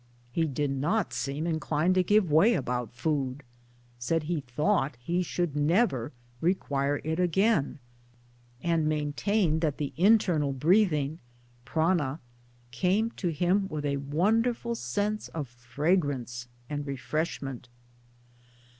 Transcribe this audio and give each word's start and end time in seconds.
He 0.31 0.47
did 0.47 0.71
not 0.71 1.13
seem 1.13 1.45
inclined 1.45 1.93
to 1.93 2.01
give 2.01 2.31
way 2.31 2.55
about 2.55 2.91
food 2.91 3.43
said 3.99 4.23
he 4.23 4.41
thought 4.41 4.97
he 4.99 5.21
should 5.21 5.55
never 5.55 6.11
require 6.41 6.99
it 7.03 7.19
again, 7.19 7.77
and 8.63 8.87
maintained 8.89 9.61
that 9.61 9.77
the 9.77 9.93
internal 9.97 10.53
breathing 10.53 11.19
(prana) 11.65 12.19
came 12.71 13.11
to 13.11 13.27
him 13.29 13.67
with 13.67 13.85
a 13.85 13.97
wonderful 13.97 14.73
sense 14.73 15.27
of 15.35 15.47
fragrance 15.47 16.47
and 16.67 16.87
refreshment. 16.87 17.69